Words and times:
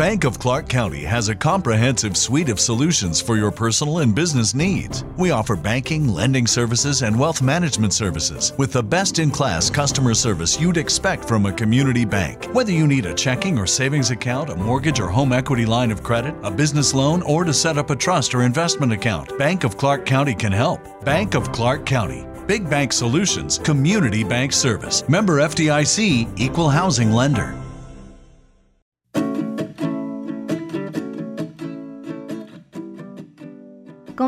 Bank 0.00 0.24
of 0.24 0.38
Clark 0.38 0.66
County 0.66 1.02
has 1.02 1.28
a 1.28 1.34
comprehensive 1.34 2.16
suite 2.16 2.48
of 2.48 2.58
solutions 2.58 3.20
for 3.20 3.36
your 3.36 3.50
personal 3.50 3.98
and 3.98 4.14
business 4.14 4.54
needs. 4.54 5.04
We 5.18 5.30
offer 5.30 5.54
banking, 5.56 6.08
lending 6.08 6.46
services, 6.46 7.02
and 7.02 7.20
wealth 7.20 7.42
management 7.42 7.92
services 7.92 8.54
with 8.56 8.72
the 8.72 8.82
best 8.82 9.18
in 9.18 9.30
class 9.30 9.68
customer 9.68 10.14
service 10.14 10.58
you'd 10.58 10.78
expect 10.78 11.26
from 11.28 11.44
a 11.44 11.52
community 11.52 12.06
bank. 12.06 12.46
Whether 12.54 12.72
you 12.72 12.86
need 12.86 13.04
a 13.04 13.12
checking 13.12 13.58
or 13.58 13.66
savings 13.66 14.10
account, 14.10 14.48
a 14.48 14.56
mortgage 14.56 15.00
or 15.00 15.08
home 15.08 15.34
equity 15.34 15.66
line 15.66 15.90
of 15.90 16.02
credit, 16.02 16.34
a 16.42 16.50
business 16.50 16.94
loan, 16.94 17.20
or 17.20 17.44
to 17.44 17.52
set 17.52 17.76
up 17.76 17.90
a 17.90 17.94
trust 17.94 18.34
or 18.34 18.40
investment 18.44 18.94
account, 18.94 19.36
Bank 19.36 19.64
of 19.64 19.76
Clark 19.76 20.06
County 20.06 20.34
can 20.34 20.50
help. 20.50 20.80
Bank 21.04 21.34
of 21.34 21.52
Clark 21.52 21.84
County. 21.84 22.26
Big 22.46 22.70
Bank 22.70 22.94
Solutions, 22.94 23.58
Community 23.58 24.24
Bank 24.24 24.54
Service. 24.54 25.06
Member 25.10 25.40
FDIC, 25.40 26.40
Equal 26.40 26.70
Housing 26.70 27.12
Lender. 27.12 27.54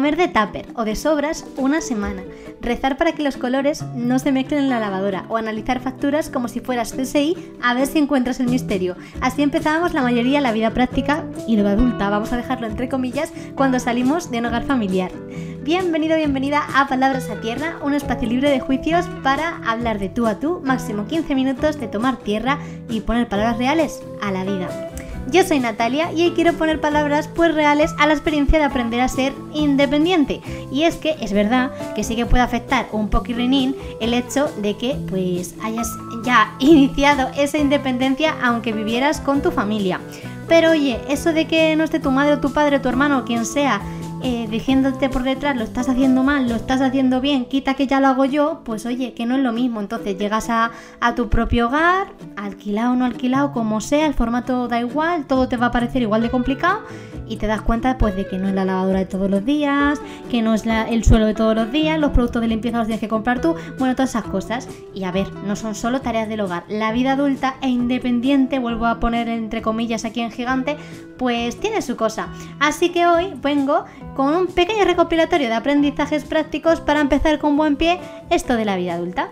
Comer 0.03 0.17
de 0.17 0.27
tupper 0.27 0.67
o 0.75 0.85
de 0.85 0.97
sobras 0.97 1.47
una 1.57 1.81
semana. 1.81 2.25
Rezar 2.61 2.97
para 2.97 3.13
que 3.13 3.23
los 3.23 3.37
colores 3.37 3.85
no 3.95 4.19
se 4.19 4.33
mezclen 4.33 4.65
en 4.65 4.69
la 4.69 4.81
lavadora 4.81 5.27
o 5.29 5.37
analizar 5.37 5.79
facturas 5.79 6.29
como 6.29 6.49
si 6.49 6.59
fueras 6.59 6.93
CSI 6.93 7.37
a 7.63 7.73
ver 7.73 7.87
si 7.87 8.01
encuentras 8.01 8.41
el 8.41 8.49
misterio. 8.49 8.97
Así 9.21 9.45
empezábamos 9.45 9.95
la 9.95 10.03
mayoría 10.03 10.41
la 10.41 10.51
vida 10.51 10.71
práctica 10.71 11.25
y 11.47 11.57
lo 11.57 11.69
adulta, 11.69 12.11
vamos 12.11 12.33
a 12.33 12.37
dejarlo 12.37 12.67
entre 12.67 12.89
comillas, 12.89 13.33
cuando 13.55 13.79
salimos 13.79 14.29
de 14.33 14.41
un 14.41 14.47
hogar 14.47 14.65
familiar. 14.65 15.13
Bienvenido, 15.63 16.17
bienvenida 16.17 16.65
a 16.75 16.89
Palabras 16.89 17.31
a 17.31 17.41
Tierra, 17.41 17.77
un 17.85 17.95
espacio 17.95 18.29
libre 18.29 18.51
de 18.51 18.59
juicios 18.59 19.07
para 19.23 19.59
hablar 19.59 20.01
de 20.01 20.09
tú 20.09 20.27
a 20.27 20.41
tú, 20.41 20.61
máximo 20.65 21.07
15 21.07 21.37
minutos 21.37 21.79
de 21.79 21.87
tomar 21.87 22.17
tierra 22.17 22.59
y 22.89 23.03
poner 23.03 23.29
palabras 23.29 23.57
reales 23.59 24.03
a 24.21 24.33
la 24.33 24.43
vida. 24.43 24.92
Yo 25.33 25.43
soy 25.45 25.61
Natalia 25.61 26.13
y 26.13 26.25
hoy 26.25 26.33
quiero 26.33 26.53
poner 26.53 26.79
palabras 26.79 27.27
pues 27.27 27.55
reales 27.55 27.95
a 27.99 28.07
la 28.07 28.13
experiencia 28.13 28.59
de 28.59 28.67
aprender 28.67 29.01
a 29.01 29.09
ser 29.09 29.33
independiente. 29.55 30.43
Y 30.71 30.83
es 30.83 30.97
que 30.97 31.17
es 31.23 31.33
verdad 31.33 31.71
que 31.95 32.05
sí 32.05 32.15
que 32.15 32.27
puede 32.27 32.43
afectar 32.43 32.87
un 32.93 33.09
poquirrinín 33.09 33.75
el 34.03 34.13
hecho 34.13 34.53
de 34.59 34.77
que 34.77 34.95
pues 35.09 35.55
hayas 35.63 35.89
ya 36.23 36.55
iniciado 36.59 37.31
esa 37.35 37.57
independencia 37.57 38.37
aunque 38.43 38.75
vivieras 38.75 39.23
con 39.23 39.41
tu 39.41 39.51
familia. 39.51 40.01
Pero 40.49 40.73
oye, 40.73 41.01
eso 41.09 41.33
de 41.33 41.47
que 41.47 41.75
no 41.77 41.85
esté 41.85 41.99
tu 41.99 42.11
madre 42.11 42.35
o 42.35 42.41
tu 42.41 42.53
padre 42.53 42.79
tu 42.79 42.91
hermano 42.91 43.21
o 43.21 43.25
quien 43.25 43.47
sea 43.47 43.81
eh, 44.23 44.47
diciéndote 44.51 45.09
por 45.09 45.23
detrás 45.23 45.57
lo 45.57 45.65
estás 45.65 45.89
haciendo 45.89 46.23
mal, 46.23 46.49
lo 46.49 46.57
estás 46.57 46.81
haciendo 46.81 47.21
bien, 47.21 47.47
quita 47.47 47.75
que 47.75 47.87
ya 47.87 48.01
lo 48.01 48.09
hago 48.09 48.25
yo, 48.25 48.63
pues 48.65 48.87
oye, 48.87 49.15
que 49.15 49.27
no 49.27 49.37
es 49.37 49.43
lo 49.43 49.53
mismo. 49.53 49.81
Entonces 49.81 50.19
llegas 50.19 50.51
a, 50.51 50.71
a 51.01 51.15
tu 51.15 51.29
propio 51.29 51.67
hogar, 51.67 52.09
alquilado 52.37 52.93
o 52.93 52.97
no 52.97 53.05
alquilado, 53.05 53.53
como 53.53 53.81
sea, 53.81 54.07
el 54.07 54.15
formato 54.15 54.69
da 54.69 54.81
igual, 54.81 55.27
todo 55.27 55.49
te 55.49 55.57
va 55.57 55.67
a 55.67 55.71
parecer 55.71 56.03
igual 56.03 56.23
de 56.23 56.31
complicado 56.31 56.81
y 57.29 57.37
te 57.37 57.47
das 57.47 57.63
cuenta 57.63 57.99
pues 57.99 58.15
de 58.15 58.27
que 58.27 58.39
no 58.39 58.49
es 58.49 58.55
la 58.55 58.65
lavadora 58.65 59.01
de 59.01 59.07
todos 59.07 59.31
los 59.31 59.45
días, 59.45 60.01
que 60.31 60.43
no 60.43 60.55
es 60.55 60.65
el 60.67 61.05
suelo 61.05 61.27
de 61.27 61.35
todos 61.35 61.55
los 61.55 61.73
días, 61.73 61.99
los 61.99 62.11
productos 62.11 62.43
de 62.43 62.49
limpieza 62.49 62.79
los 62.79 62.87
tienes 62.87 63.01
que 63.01 63.09
comprar 63.09 63.41
tú, 63.41 63.55
bueno, 63.79 63.95
todas 63.95 64.11
esas 64.11 64.25
cosas. 64.25 64.69
Y 64.95 65.05
a 65.05 65.13
ver, 65.13 65.33
no 65.47 65.57
son 65.57 65.75
solo 65.75 66.01
tareas 66.01 66.29
del 66.29 66.41
hogar, 66.41 66.65
la 66.69 66.93
vida 66.93 67.13
adulta 67.13 67.57
e 67.63 67.69
independiente, 67.69 68.59
vuelvo 68.59 68.87
a 68.87 69.01
poner 69.01 69.29
entre 69.29 69.63
comillas 69.63 70.05
aquí 70.05 70.21
en 70.21 70.31
gigante, 70.31 70.77
pues 71.17 71.59
tiene 71.59 71.83
su 71.83 71.97
cosa. 71.97 72.29
Así 72.61 72.91
que 72.91 73.07
hoy 73.07 73.33
vengo 73.41 73.85
con 74.15 74.35
un 74.35 74.47
pequeño 74.47 74.85
recopilatorio 74.85 75.49
de 75.49 75.55
aprendizajes 75.55 76.25
prácticos 76.25 76.81
para 76.81 77.01
empezar 77.01 77.39
con 77.39 77.57
buen 77.57 77.77
pie 77.77 78.01
esto 78.31 78.57
de 78.57 78.65
la 78.65 78.77
vida 78.77 78.95
adulta. 78.95 79.31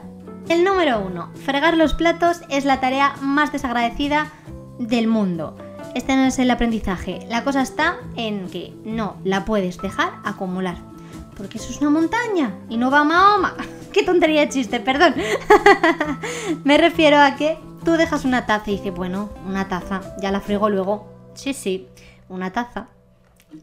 El 0.48 0.64
número 0.64 1.00
uno, 1.00 1.30
fregar 1.44 1.76
los 1.76 1.94
platos 1.94 2.40
es 2.48 2.64
la 2.64 2.80
tarea 2.80 3.14
más 3.20 3.52
desagradecida 3.52 4.32
del 4.78 5.06
mundo. 5.06 5.56
Este 5.94 6.16
no 6.16 6.24
es 6.24 6.38
el 6.38 6.50
aprendizaje. 6.50 7.26
La 7.28 7.44
cosa 7.44 7.62
está 7.62 7.98
en 8.16 8.48
que 8.48 8.72
no 8.84 9.16
la 9.24 9.44
puedes 9.44 9.78
dejar 9.78 10.14
acumular. 10.24 10.76
Porque 11.36 11.58
eso 11.58 11.70
es 11.70 11.80
una 11.80 11.90
montaña 11.90 12.54
y 12.68 12.76
no 12.76 12.90
va 12.90 13.00
a 13.00 13.04
Mahoma. 13.04 13.54
Qué 13.92 14.02
tontería 14.02 14.42
de 14.42 14.48
chiste, 14.48 14.80
perdón. 14.80 15.14
Me 16.64 16.78
refiero 16.78 17.18
a 17.18 17.36
que 17.36 17.58
tú 17.84 17.92
dejas 17.92 18.24
una 18.24 18.46
taza 18.46 18.70
y 18.70 18.76
dices, 18.76 18.94
bueno, 18.94 19.30
una 19.46 19.68
taza, 19.68 20.00
ya 20.20 20.30
la 20.30 20.40
frigo 20.40 20.68
luego. 20.68 21.08
Sí, 21.34 21.54
sí, 21.54 21.88
una 22.28 22.52
taza 22.52 22.88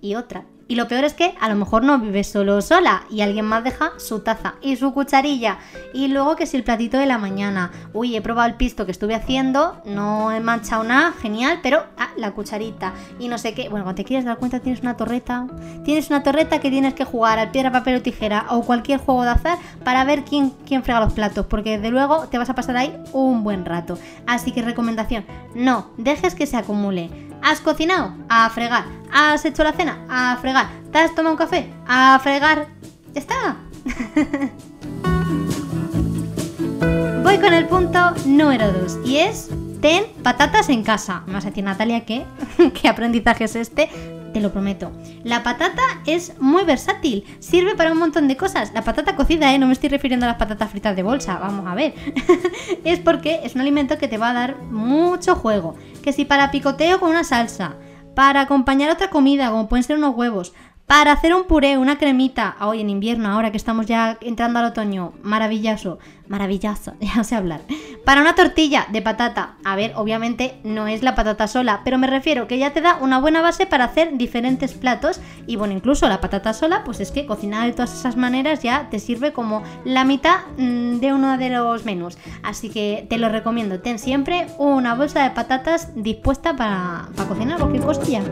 y 0.02 0.16
otra. 0.16 0.46
Y 0.70 0.76
lo 0.76 0.88
peor 0.88 1.06
es 1.06 1.14
que 1.14 1.34
a 1.40 1.48
lo 1.48 1.56
mejor 1.56 1.84
no 1.84 1.98
vives 1.98 2.28
solo 2.28 2.58
o 2.58 2.62
sola 2.62 3.04
y 3.10 3.22
alguien 3.22 3.46
más 3.46 3.64
deja 3.64 3.92
su 3.98 4.20
taza 4.20 4.56
y 4.62 4.76
su 4.76 4.94
cucharilla. 4.94 5.60
Y 5.94 6.10
luego 6.10 6.36
que 6.36 6.46
si 6.46 6.58
el 6.58 6.64
platito 6.64 6.98
de 6.98 7.06
la 7.06 7.18
mañana. 7.18 7.72
Uy, 7.94 8.16
he 8.16 8.22
probado 8.22 8.50
el 8.50 8.56
pisto 8.56 8.86
que 8.86 8.92
estuve 8.92 9.16
haciendo, 9.16 9.82
no 9.86 10.32
he 10.32 10.42
manchado 10.42 10.84
nada, 10.84 11.14
genial, 11.14 11.60
pero 11.64 11.86
ah, 11.98 12.10
la 12.18 12.32
cucharita 12.32 12.94
y 13.18 13.30
no 13.30 13.38
sé 13.38 13.54
qué. 13.54 13.70
Bueno, 13.70 13.86
cuando 13.86 14.02
te 14.02 14.04
quieres 14.04 14.26
dar 14.26 14.38
cuenta 14.38 14.60
tienes 14.60 14.82
una 14.82 14.98
torreta. 14.98 15.48
Tienes 15.86 16.10
una 16.10 16.22
torreta 16.22 16.60
que 16.60 16.70
tienes 16.70 16.94
que 16.94 17.06
jugar 17.06 17.40
al 17.40 17.52
piedra, 17.52 17.72
papel 17.72 17.98
o 17.98 18.02
tijera 18.02 18.48
o 18.50 18.64
cualquier 18.64 19.00
juego 19.00 19.24
de 19.24 19.30
azar 19.30 19.58
para 19.86 20.04
ver 20.04 20.26
quién, 20.26 20.52
quién 20.66 20.84
frega 20.84 21.00
los 21.00 21.14
platos. 21.14 21.46
Porque 21.46 21.78
desde 21.78 21.92
luego 21.92 22.28
te 22.28 22.38
vas 22.38 22.50
a 22.50 22.56
pasar 22.56 22.76
ahí 22.76 22.94
un 23.14 23.44
buen 23.44 23.64
rato. 23.64 23.98
Así 24.26 24.52
que 24.52 24.62
recomendación, 24.62 25.24
no 25.56 25.92
dejes 25.98 26.36
que 26.36 26.46
se 26.46 26.58
acumule. 26.58 27.27
¿Has 27.48 27.62
cocinado? 27.62 28.14
A 28.28 28.50
fregar. 28.50 28.84
¿Has 29.10 29.46
hecho 29.46 29.64
la 29.64 29.72
cena? 29.72 30.06
A 30.10 30.36
fregar. 30.42 30.68
¿Te 30.92 30.98
has 30.98 31.16
tomado 31.16 31.36
un 31.36 31.38
café? 31.38 31.72
A 31.88 32.20
fregar. 32.22 32.68
Ya 33.14 33.22
está. 33.22 33.56
Voy 37.24 37.38
con 37.38 37.54
el 37.54 37.66
punto 37.68 38.12
número 38.26 38.70
2 38.74 38.98
y 39.06 39.20
es 39.20 39.50
ten 39.80 40.08
patatas 40.24 40.68
en 40.68 40.84
casa. 40.84 41.24
Me 41.26 41.36
vas 41.36 41.46
a 41.46 41.52
decir, 41.52 41.64
Natalia, 41.64 42.04
¿qué? 42.04 42.26
¿Qué 42.82 42.90
aprendizaje 42.90 43.46
es 43.46 43.56
este? 43.56 43.90
Te 44.34 44.42
lo 44.42 44.52
prometo. 44.52 44.92
La 45.24 45.42
patata 45.42 45.84
es 46.06 46.38
muy 46.42 46.66
versátil, 46.66 47.24
sirve 47.40 47.76
para 47.76 47.94
un 47.94 47.98
montón 47.98 48.28
de 48.28 48.36
cosas. 48.36 48.74
La 48.74 48.82
patata 48.82 49.16
cocida, 49.16 49.54
¿eh? 49.54 49.58
No 49.58 49.68
me 49.68 49.74
estoy 49.74 49.88
refiriendo 49.88 50.26
a 50.26 50.30
las 50.30 50.38
patatas 50.38 50.70
fritas 50.70 50.98
de 50.98 51.04
bolsa, 51.04 51.40
vamos 51.40 51.66
a 51.66 51.76
ver. 51.76 51.94
es 52.84 53.00
porque 53.00 53.40
es 53.46 53.56
un 53.56 53.62
alimento 53.62 53.98
que 53.98 54.10
te 54.10 54.18
va 54.18 54.32
a 54.32 54.34
dar 54.34 54.58
mucho 54.64 55.34
juego. 55.36 55.78
Que 56.08 56.14
si 56.14 56.24
para 56.24 56.52
picoteo 56.52 57.02
con 57.02 57.10
una 57.10 57.26
salsa, 57.26 57.76
para 58.16 58.40
acompañar 58.40 58.90
otra 58.90 59.10
comida, 59.10 59.50
como 59.50 59.68
pueden 59.68 59.84
ser 59.84 59.98
unos 59.98 60.16
huevos, 60.16 60.54
para 60.88 61.12
hacer 61.12 61.36
un 61.36 61.44
puré, 61.44 61.78
una 61.78 61.98
cremita, 61.98 62.56
hoy 62.62 62.80
en 62.80 62.90
invierno, 62.90 63.30
ahora 63.30 63.52
que 63.52 63.58
estamos 63.58 63.86
ya 63.88 64.18
entrando 64.22 64.60
al 64.60 64.68
otoño, 64.68 65.12
maravilloso, 65.22 66.00
maravilloso, 66.30 66.94
ya 67.02 67.24
sé 67.26 67.36
hablar. 67.36 67.60
Para 68.06 68.22
una 68.22 68.36
tortilla 68.36 68.88
de 68.90 69.02
patata, 69.02 69.58
a 69.66 69.76
ver, 69.76 69.92
obviamente 69.98 70.62
no 70.64 70.88
es 70.88 71.04
la 71.04 71.14
patata 71.14 71.50
sola, 71.50 71.82
pero 71.84 71.98
me 71.98 72.08
refiero 72.08 72.48
que 72.48 72.58
ya 72.58 72.72
te 72.72 72.80
da 72.80 73.00
una 73.02 73.20
buena 73.20 73.42
base 73.42 73.66
para 73.66 73.84
hacer 73.84 74.18
diferentes 74.18 74.76
platos 74.76 75.20
y 75.46 75.58
bueno, 75.58 75.74
incluso 75.74 76.08
la 76.08 76.22
patata 76.22 76.54
sola, 76.54 76.84
pues 76.86 77.02
es 77.02 77.12
que 77.12 77.26
cocinar 77.26 77.68
de 77.68 77.74
todas 77.74 77.94
esas 77.94 78.16
maneras 78.16 78.64
ya 78.64 78.90
te 78.90 79.00
sirve 79.00 79.34
como 79.34 79.64
la 79.84 80.06
mitad 80.06 80.38
mm, 80.58 81.00
de 81.00 81.12
uno 81.12 81.38
de 81.38 81.50
los 81.50 81.84
menús. 81.84 82.18
Así 82.44 82.70
que 82.70 83.06
te 83.10 83.18
lo 83.18 83.28
recomiendo, 83.28 83.82
ten 83.82 84.00
siempre 84.00 84.48
una 84.58 84.96
bolsa 84.96 85.22
de 85.24 85.32
patatas 85.32 85.92
dispuesta 85.96 86.56
para, 86.56 87.10
para 87.14 87.28
cocinar 87.28 87.60
cualquier 87.60 87.84
cosilla. 87.84 88.24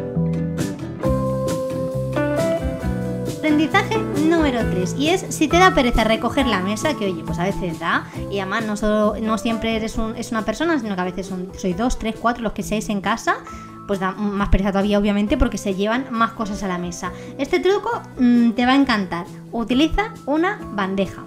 Aprendizaje 3.66 3.98
número 4.30 4.60
3 4.70 4.96
y 5.00 5.10
es 5.10 5.26
si 5.30 5.48
te 5.48 5.58
da 5.58 5.74
pereza 5.74 6.04
recoger 6.04 6.46
la 6.46 6.60
mesa, 6.60 6.94
que 6.96 7.06
oye, 7.12 7.24
pues 7.26 7.40
a 7.40 7.44
veces 7.46 7.80
da, 7.80 8.06
y 8.30 8.38
además 8.40 8.64
no, 8.66 8.78
solo, 8.78 9.16
no 9.20 9.40
siempre 9.40 9.76
eres 9.76 9.98
un- 9.98 10.16
es 10.16 10.30
una 10.32 10.44
persona, 10.44 10.78
sino 10.80 10.94
que 10.94 11.02
a 11.02 11.06
veces 11.06 11.26
son, 11.26 11.50
sois 11.58 11.76
dos, 11.76 11.98
tres, 11.98 12.14
cuatro 12.20 12.44
los 12.44 12.52
que 12.54 12.62
seáis 12.62 12.90
en 12.90 13.02
casa, 13.02 13.38
pues 13.88 14.00
da 14.00 14.12
más 14.12 14.50
pereza 14.50 14.70
todavía 14.72 15.00
obviamente 15.00 15.36
porque 15.36 15.58
se 15.58 15.74
llevan 15.74 16.06
más 16.12 16.32
cosas 16.34 16.62
a 16.62 16.68
la 16.68 16.78
mesa. 16.78 17.12
Este 17.40 17.60
truco 17.60 17.90
mm, 18.20 18.52
te 18.52 18.66
va 18.68 18.74
a 18.74 18.76
encantar. 18.76 19.26
Utiliza 19.52 20.14
una 20.28 20.60
bandeja. 20.74 21.24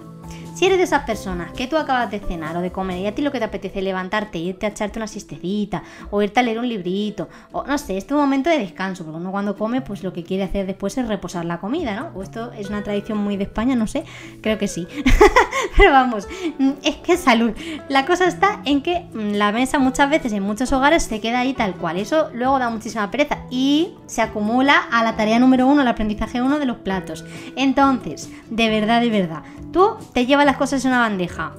Si 0.59 0.65
eres 0.65 0.77
de 0.77 0.83
esas 0.83 1.03
personas 1.03 1.53
que 1.53 1.67
tú 1.67 1.77
acabas 1.77 2.11
de 2.11 2.19
cenar 2.19 2.57
o 2.57 2.59
de 2.59 2.69
comer 2.69 2.99
y 2.99 3.07
a 3.07 3.15
ti 3.15 3.21
lo 3.21 3.31
que 3.31 3.39
te 3.39 3.45
apetece 3.45 3.79
es 3.79 3.85
levantarte, 3.85 4.39
irte 4.39 4.65
a 4.65 4.69
echarte 4.71 4.99
una 4.99 5.07
siestecita 5.07 5.83
o 6.11 6.21
irte 6.21 6.41
a 6.41 6.43
leer 6.43 6.59
un 6.59 6.67
librito 6.67 7.29
o 7.53 7.63
no 7.63 7.77
sé, 7.77 7.97
es 7.97 8.11
un 8.11 8.17
momento 8.17 8.49
de 8.49 8.57
descanso, 8.57 9.05
porque 9.05 9.21
uno 9.21 9.31
cuando 9.31 9.55
come 9.55 9.79
pues 9.79 10.03
lo 10.03 10.11
que 10.11 10.25
quiere 10.25 10.43
hacer 10.43 10.67
después 10.67 10.97
es 10.97 11.07
reposar 11.07 11.45
la 11.45 11.61
comida, 11.61 11.95
¿no? 11.95 12.11
O 12.13 12.23
esto 12.23 12.51
es 12.51 12.67
una 12.67 12.83
tradición 12.83 13.19
muy 13.19 13.37
de 13.37 13.45
España, 13.45 13.73
no 13.73 13.87
sé, 13.87 14.03
creo 14.41 14.57
que 14.57 14.67
sí. 14.67 14.85
Pero 15.77 15.93
vamos, 15.93 16.27
mm, 16.57 16.71
es 16.83 16.97
que 16.97 17.15
salud. 17.15 17.53
La 17.87 18.05
cosa 18.05 18.25
está 18.25 18.61
en 18.65 18.81
que 18.81 19.07
mm, 19.13 19.35
la 19.35 19.53
mesa 19.53 19.79
muchas 19.79 20.09
veces 20.09 20.33
en 20.33 20.43
muchos 20.43 20.73
hogares 20.73 21.03
se 21.03 21.21
queda 21.21 21.39
ahí 21.39 21.53
tal 21.53 21.75
cual. 21.75 21.95
Eso 21.95 22.31
luego 22.33 22.59
da 22.59 22.69
muchísima 22.69 23.09
pereza 23.09 23.37
y 23.49 23.93
se 24.07 24.21
acumula 24.21 24.75
a 24.91 25.05
la 25.05 25.15
tarea 25.15 25.39
número 25.39 25.67
uno, 25.67 25.83
el 25.83 25.87
aprendizaje 25.87 26.41
uno 26.41 26.59
de 26.59 26.65
los 26.65 26.79
platos. 26.79 27.23
Entonces, 27.55 28.29
de 28.49 28.67
verdad, 28.67 28.99
de 28.99 29.09
verdad, 29.09 29.43
tú 29.71 29.95
te 30.11 30.25
llevas 30.25 30.48
las 30.49 30.57
cosas 30.57 30.83
en 30.83 30.91
una 30.91 31.01
bandeja. 31.01 31.51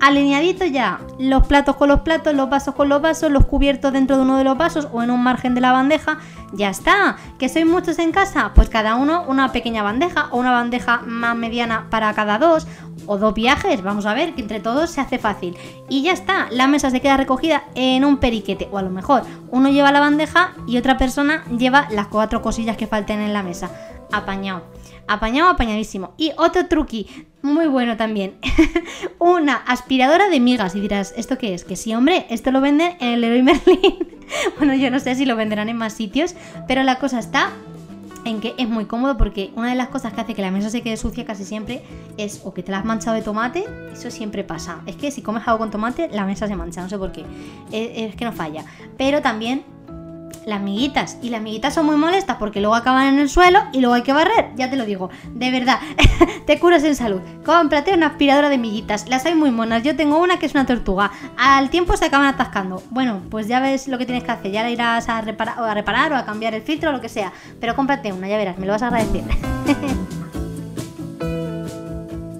Alineadito 0.00 0.64
ya, 0.64 1.00
los 1.18 1.48
platos 1.48 1.74
con 1.74 1.88
los 1.88 2.00
platos, 2.00 2.32
los 2.32 2.48
vasos 2.48 2.72
con 2.76 2.88
los 2.88 3.02
vasos, 3.02 3.32
los 3.32 3.46
cubiertos 3.46 3.92
dentro 3.92 4.14
de 4.16 4.22
uno 4.22 4.38
de 4.38 4.44
los 4.44 4.56
vasos 4.56 4.86
o 4.92 5.02
en 5.02 5.10
un 5.10 5.20
margen 5.20 5.56
de 5.56 5.60
la 5.60 5.72
bandeja, 5.72 6.18
ya 6.52 6.68
está. 6.70 7.16
¿Que 7.36 7.48
sois 7.48 7.66
muchos 7.66 7.98
en 7.98 8.12
casa? 8.12 8.52
Pues 8.54 8.68
cada 8.68 8.94
uno 8.94 9.24
una 9.26 9.50
pequeña 9.50 9.82
bandeja 9.82 10.28
o 10.30 10.38
una 10.38 10.52
bandeja 10.52 10.98
más 11.04 11.34
mediana 11.34 11.88
para 11.90 12.14
cada 12.14 12.38
dos 12.38 12.68
o 13.06 13.18
dos 13.18 13.34
viajes, 13.34 13.82
vamos 13.82 14.06
a 14.06 14.14
ver, 14.14 14.34
que 14.34 14.42
entre 14.42 14.60
todos 14.60 14.88
se 14.88 15.00
hace 15.00 15.18
fácil. 15.18 15.56
Y 15.88 16.02
ya 16.02 16.12
está, 16.12 16.46
la 16.52 16.68
mesa 16.68 16.90
se 16.90 17.00
queda 17.00 17.16
recogida 17.16 17.64
en 17.74 18.04
un 18.04 18.18
periquete, 18.18 18.68
o 18.70 18.78
a 18.78 18.82
lo 18.82 18.90
mejor 18.90 19.22
uno 19.50 19.68
lleva 19.68 19.90
la 19.90 19.98
bandeja 19.98 20.52
y 20.68 20.76
otra 20.76 20.96
persona 20.96 21.42
lleva 21.46 21.88
las 21.90 22.06
cuatro 22.06 22.40
cosillas 22.40 22.76
que 22.76 22.86
falten 22.86 23.20
en 23.20 23.32
la 23.32 23.42
mesa. 23.42 23.68
Apañado. 24.12 24.77
Apañado, 25.08 25.48
apañadísimo. 25.48 26.14
Y 26.18 26.32
otro 26.36 26.66
truqui, 26.66 27.26
muy 27.42 27.66
bueno 27.66 27.96
también. 27.96 28.34
Una 29.18 29.56
aspiradora 29.56 30.28
de 30.28 30.38
migas. 30.38 30.76
Y 30.76 30.80
dirás, 30.80 31.14
¿esto 31.16 31.38
qué 31.38 31.54
es? 31.54 31.64
Que 31.64 31.76
sí, 31.76 31.94
hombre, 31.94 32.26
esto 32.30 32.50
lo 32.50 32.60
venden 32.60 32.96
en 33.00 33.14
el 33.14 33.20
Leroy 33.22 33.42
Merlin. 33.42 34.18
bueno, 34.58 34.74
yo 34.74 34.90
no 34.90 35.00
sé 35.00 35.14
si 35.14 35.24
lo 35.24 35.34
venderán 35.34 35.68
en 35.68 35.76
más 35.76 35.94
sitios, 35.94 36.34
pero 36.66 36.82
la 36.82 36.98
cosa 36.98 37.18
está 37.18 37.52
en 38.24 38.40
que 38.40 38.54
es 38.58 38.68
muy 38.68 38.84
cómodo 38.84 39.16
porque 39.16 39.50
una 39.56 39.70
de 39.70 39.74
las 39.74 39.88
cosas 39.88 40.12
que 40.12 40.20
hace 40.20 40.34
que 40.34 40.42
la 40.42 40.50
mesa 40.50 40.68
se 40.68 40.82
quede 40.82 40.98
sucia 40.98 41.24
casi 41.24 41.44
siempre 41.44 41.82
es 42.18 42.42
o 42.44 42.52
que 42.52 42.62
te 42.62 42.70
la 42.70 42.80
has 42.80 42.84
manchado 42.84 43.16
de 43.16 43.22
tomate, 43.22 43.64
eso 43.92 44.10
siempre 44.10 44.44
pasa. 44.44 44.82
Es 44.84 44.96
que 44.96 45.10
si 45.10 45.22
comes 45.22 45.46
algo 45.46 45.60
con 45.60 45.70
tomate, 45.70 46.10
la 46.12 46.26
mesa 46.26 46.46
se 46.46 46.54
mancha, 46.54 46.82
no 46.82 46.88
sé 46.90 46.98
por 46.98 47.12
qué. 47.12 47.24
Es, 47.72 48.10
es 48.10 48.16
que 48.16 48.24
no 48.26 48.32
falla. 48.32 48.64
Pero 48.98 49.22
también 49.22 49.64
las 50.48 50.60
miguitas. 50.60 51.18
Y 51.22 51.28
las 51.30 51.42
miguitas 51.42 51.74
son 51.74 51.86
muy 51.86 51.96
molestas 51.96 52.36
porque 52.38 52.60
luego 52.60 52.74
acaban 52.74 53.06
en 53.06 53.18
el 53.20 53.28
suelo 53.28 53.60
y 53.72 53.80
luego 53.80 53.94
hay 53.94 54.02
que 54.02 54.12
barrer. 54.12 54.50
Ya 54.56 54.70
te 54.70 54.76
lo 54.76 54.84
digo, 54.84 55.10
de 55.34 55.50
verdad, 55.50 55.78
te 56.46 56.58
curas 56.58 56.82
en 56.84 56.96
salud. 56.96 57.20
Cómprate 57.44 57.92
una 57.94 58.06
aspiradora 58.06 58.48
de 58.48 58.58
miguitas. 58.58 59.08
Las 59.08 59.26
hay 59.26 59.34
muy 59.34 59.50
monas. 59.50 59.82
Yo 59.82 59.94
tengo 59.94 60.18
una 60.18 60.38
que 60.38 60.46
es 60.46 60.54
una 60.54 60.66
tortuga. 60.66 61.12
Al 61.36 61.70
tiempo 61.70 61.96
se 61.96 62.06
acaban 62.06 62.26
atascando. 62.26 62.82
Bueno, 62.90 63.20
pues 63.30 63.46
ya 63.46 63.60
ves 63.60 63.88
lo 63.88 63.98
que 63.98 64.06
tienes 64.06 64.24
que 64.24 64.32
hacer. 64.32 64.50
Ya 64.50 64.62
la 64.62 64.70
irás 64.70 65.08
a 65.08 65.20
reparar, 65.20 66.12
o 66.12 66.16
a 66.16 66.24
cambiar 66.24 66.54
el 66.54 66.62
filtro 66.62 66.90
o 66.90 66.92
lo 66.92 67.00
que 67.00 67.08
sea. 67.08 67.32
Pero 67.60 67.76
cómprate 67.76 68.12
una, 68.12 68.28
ya 68.28 68.38
verás, 68.38 68.58
me 68.58 68.66
lo 68.66 68.72
vas 68.72 68.82
a 68.82 68.88
agradecer. 68.88 69.24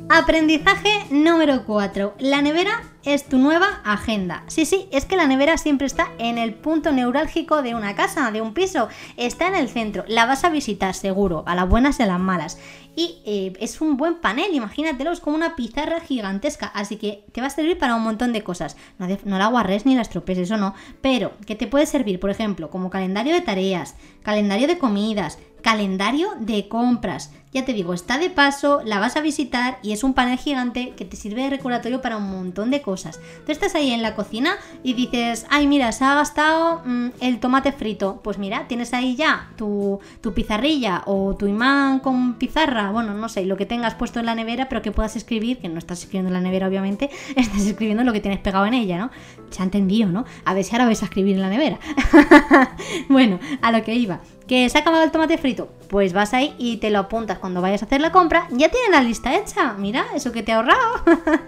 Aprendizaje 0.09 1.05
número 1.11 1.65
4. 1.65 2.15
La 2.19 2.41
nevera 2.41 2.83
es 3.15 3.25
tu 3.25 3.39
nueva 3.39 3.81
agenda. 3.85 4.45
Sí, 4.49 4.67
sí, 4.67 4.87
es 4.93 5.07
que 5.07 5.17
la 5.17 5.27
nevera 5.27 5.57
siempre 5.57 5.87
está 5.87 6.09
en 6.19 6.37
el 6.37 6.53
punto 6.53 6.93
neurálgico 6.93 7.63
de 7.63 7.75
una 7.75 7.95
casa, 7.95 8.31
de 8.31 8.43
un 8.43 8.53
piso. 8.53 8.89
Está 9.17 9.49
en 9.49 9.55
el 9.55 9.69
centro. 9.69 10.05
La 10.09 10.27
vas 10.27 10.45
a 10.45 10.51
visitar 10.51 10.95
seguro, 10.95 11.43
a 11.47 11.55
las 11.55 11.69
buenas 11.69 11.99
y 11.99 12.03
a 12.03 12.07
las 12.07 12.21
malas. 12.21 12.59
Y 12.95 13.23
eh, 13.25 13.53
es 13.61 13.81
un 13.81 13.97
buen 13.97 14.17
panel, 14.17 14.53
imagínatelo, 14.53 15.13
es 15.13 15.21
como 15.21 15.37
una 15.37 15.57
pizarra 15.57 16.01
gigantesca. 16.01 16.67
Así 16.67 16.97
que 16.97 17.25
te 17.33 17.41
va 17.41 17.47
a 17.47 17.51
servir 17.51 17.79
para 17.79 17.95
un 17.95 18.03
montón 18.03 18.33
de 18.33 18.43
cosas. 18.43 18.77
No, 18.99 19.39
la 19.39 19.47
guarres 19.47 19.87
ni 19.87 19.95
la 19.95 20.03
estropees, 20.03 20.39
eso 20.39 20.57
no. 20.57 20.75
Pero 21.01 21.33
que 21.47 21.55
te 21.55 21.67
puede 21.67 21.87
servir, 21.87 22.21
por 22.21 22.31
ejemplo, 22.31 22.71
como 22.71 22.91
calendario 22.91 23.33
de 23.33 23.41
tareas, 23.41 23.95
calendario 24.23 24.67
de 24.67 24.79
comidas, 24.79 25.39
calendario 25.63 26.31
de 26.41 26.69
compras. 26.69 27.33
Ya 27.53 27.65
te 27.65 27.73
digo, 27.73 27.95
está 27.95 28.19
de 28.19 28.29
paso, 28.29 28.83
la 28.85 28.99
vas 28.99 29.17
a 29.17 29.23
visitar 29.23 29.79
y 29.83 29.93
es 29.93 30.05
un 30.05 30.13
panel 30.13 30.39
gigante 30.39 30.91
que 30.91 31.07
te 31.07 31.17
sirve 31.17 31.43
de 31.43 31.51
recordatorio 31.51 32.03
para 32.03 32.19
un 32.19 32.31
montón 32.31 32.71
de 32.71 32.83
cosas. 32.83 33.21
Tú 33.47 33.53
estás 33.53 33.75
ahí 33.75 33.91
en 33.91 34.03
la 34.03 34.15
cocina 34.15 34.57
y 34.83 34.93
dices, 34.93 35.47
ay 35.49 35.67
mira, 35.67 35.91
se 35.93 36.05
ha 36.05 36.15
gastado 36.15 36.83
mm, 36.85 37.09
el 37.21 37.41
tomate 37.41 37.73
frito. 37.73 38.21
Pues 38.23 38.37
mira, 38.39 38.69
tienes 38.69 38.93
ahí 38.93 39.17
ya 39.17 39.51
tu, 39.57 39.99
tu 40.21 40.35
pizarrilla 40.35 41.03
o 41.07 41.37
tu 41.37 41.47
imán 41.47 42.01
con 42.01 42.35
pizarra, 42.35 42.91
bueno, 42.91 43.15
no 43.15 43.29
sé, 43.31 43.47
lo 43.47 43.57
que 43.57 43.65
tengas 43.65 43.95
puesto 43.95 44.21
en 44.21 44.27
la 44.27 44.35
nevera, 44.35 44.69
pero 44.69 44.83
que 44.83 44.93
puedas 44.93 45.17
escribir, 45.17 45.59
que 45.59 45.69
no 45.71 45.79
estás 45.79 46.01
escribiendo 46.01 46.29
en 46.29 46.35
la 46.35 46.41
nevera 46.41 46.69
obviamente, 46.69 47.09
estás 47.37 47.67
escribiendo 47.67 48.05
lo 48.05 48.13
que 48.13 48.21
tienes 48.21 48.41
pegado 48.41 48.67
en 48.67 48.75
ella, 48.75 48.99
¿no? 48.99 49.11
Se 49.51 49.63
ha 49.63 49.65
entendido, 49.65 50.11
¿no? 50.11 50.27
A 50.45 50.53
ver 50.53 50.65
si 50.65 50.73
ahora 50.75 50.85
vais 50.85 51.03
a 51.03 51.07
escribir 51.07 51.37
en 51.37 51.43
la 51.43 51.49
nevera. 51.49 51.79
bueno, 53.09 53.41
a 53.63 53.73
lo 53.73 53.83
que 53.83 53.95
iba. 53.95 54.21
¿Que 54.49 54.67
se 54.71 54.79
ha 54.79 54.81
acabado 54.81 55.05
el 55.05 55.11
tomate 55.11 55.37
frito? 55.37 55.69
Pues 55.91 56.15
vas 56.15 56.33
ahí 56.33 56.55
y 56.57 56.79
te 56.79 56.89
lo 56.89 57.01
apuntas 57.01 57.39
cuando 57.39 57.61
vayas 57.61 57.83
a 57.83 57.85
hacer 57.85 58.01
la 58.01 58.11
compra. 58.11 58.49
Ya 58.51 58.71
tienes 58.71 58.91
la 58.91 59.03
lista 59.03 59.37
hecha. 59.37 59.75
Mira, 59.75 60.07
eso 60.15 60.33
que 60.33 60.43
te 60.43 60.53
ha 60.53 60.57
ahorrado. 60.57 61.03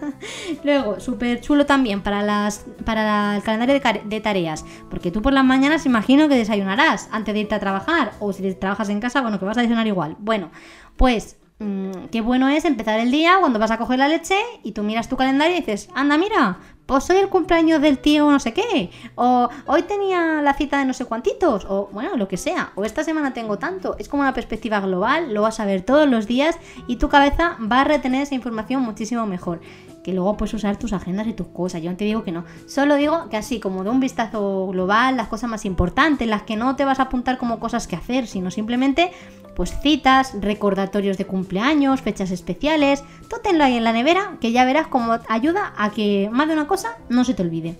Luego, 0.64 1.00
súper 1.00 1.40
chulo 1.40 1.64
también 1.64 2.02
para, 2.02 2.22
las, 2.22 2.66
para 2.84 3.36
el 3.36 3.42
calendario 3.42 3.80
de, 4.04 4.20
tareas. 4.20 4.66
Porque 4.90 5.10
tú 5.10 5.22
por 5.22 5.32
las 5.32 5.46
mañanas 5.46 5.86
imagino 5.86 6.28
que 6.28 6.34
desayunarás 6.34 7.08
antes 7.10 7.32
de 7.32 7.40
irte 7.40 7.54
a 7.54 7.60
trabajar. 7.60 8.12
O 8.20 8.34
si 8.34 8.52
trabajas 8.54 8.90
en 8.90 9.00
casa, 9.00 9.22
bueno, 9.22 9.38
que 9.38 9.46
vas 9.46 9.56
a 9.56 9.62
desayunar 9.62 9.86
igual. 9.86 10.16
Bueno, 10.18 10.50
pues 10.96 11.38
mm, 11.60 12.08
qué 12.10 12.20
bueno 12.20 12.48
es 12.48 12.64
empezar 12.64 12.98
el 12.98 13.10
día 13.10 13.36
cuando 13.38 13.58
vas 13.58 13.70
a 13.70 13.78
coger 13.78 13.98
la 13.98 14.08
leche 14.08 14.36
y 14.64 14.72
tú 14.72 14.82
miras 14.82 15.08
tu 15.08 15.16
calendario 15.16 15.56
y 15.56 15.60
dices, 15.60 15.88
anda, 15.94 16.18
mira, 16.18 16.58
pues 16.90 17.08
hoy 17.08 17.18
el 17.18 17.28
cumpleaños 17.28 17.80
del 17.80 17.98
tío 17.98 18.28
no 18.28 18.40
sé 18.40 18.52
qué, 18.52 18.90
o 19.14 19.48
hoy 19.66 19.82
tenía 19.82 20.42
la 20.42 20.54
cita 20.54 20.80
de 20.80 20.86
no 20.86 20.92
sé 20.92 21.04
cuantitos, 21.04 21.64
o 21.68 21.88
bueno, 21.92 22.16
lo 22.16 22.26
que 22.26 22.36
sea, 22.36 22.72
o 22.74 22.84
esta 22.84 23.04
semana 23.04 23.32
tengo 23.32 23.58
tanto. 23.60 23.94
Es 24.00 24.08
como 24.08 24.22
una 24.22 24.34
perspectiva 24.34 24.80
global, 24.80 25.32
lo 25.32 25.42
vas 25.42 25.60
a 25.60 25.66
ver 25.66 25.82
todos 25.82 26.08
los 26.08 26.26
días 26.26 26.58
y 26.88 26.96
tu 26.96 27.08
cabeza 27.08 27.56
va 27.60 27.82
a 27.82 27.84
retener 27.84 28.22
esa 28.22 28.34
información 28.34 28.82
muchísimo 28.82 29.24
mejor. 29.24 29.60
Que 30.02 30.12
luego 30.12 30.36
puedes 30.36 30.54
usar 30.54 30.78
tus 30.78 30.92
agendas 30.92 31.26
y 31.26 31.32
tus 31.32 31.48
cosas. 31.48 31.82
Yo 31.82 31.90
no 31.90 31.96
te 31.96 32.04
digo 32.04 32.24
que 32.24 32.32
no. 32.32 32.44
Solo 32.66 32.96
digo 32.96 33.28
que 33.28 33.36
así, 33.36 33.60
como 33.60 33.84
de 33.84 33.90
un 33.90 34.00
vistazo 34.00 34.68
global, 34.68 35.16
las 35.16 35.28
cosas 35.28 35.50
más 35.50 35.64
importantes, 35.64 36.26
las 36.26 36.42
que 36.42 36.56
no 36.56 36.76
te 36.76 36.84
vas 36.84 37.00
a 37.00 37.04
apuntar 37.04 37.38
como 37.38 37.60
cosas 37.60 37.86
que 37.86 37.96
hacer, 37.96 38.26
sino 38.26 38.50
simplemente 38.50 39.12
pues 39.54 39.78
citas, 39.82 40.34
recordatorios 40.40 41.18
de 41.18 41.26
cumpleaños, 41.26 42.00
fechas 42.00 42.30
especiales, 42.30 43.04
tú 43.28 43.36
tenlo 43.42 43.64
ahí 43.64 43.76
en 43.76 43.84
la 43.84 43.92
nevera 43.92 44.38
que 44.40 44.52
ya 44.52 44.64
verás 44.64 44.86
cómo 44.86 45.18
ayuda 45.28 45.74
a 45.76 45.90
que 45.90 46.30
más 46.32 46.48
de 46.48 46.54
una 46.54 46.66
cosa 46.66 46.96
no 47.08 47.24
se 47.24 47.34
te 47.34 47.42
olvide. 47.42 47.76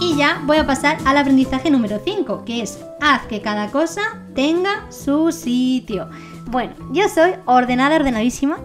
Y 0.00 0.16
ya 0.16 0.42
voy 0.46 0.56
a 0.56 0.66
pasar 0.66 0.98
al 1.04 1.18
aprendizaje 1.18 1.70
número 1.70 2.00
5, 2.04 2.44
que 2.44 2.62
es 2.62 2.80
haz 3.00 3.26
que 3.26 3.40
cada 3.40 3.70
cosa 3.70 4.00
tenga 4.34 4.90
su 4.90 5.30
sitio. 5.30 6.08
Bueno, 6.50 6.74
yo 6.90 7.08
soy 7.08 7.34
ordenada, 7.46 7.94
ordenadísima. 7.94 8.58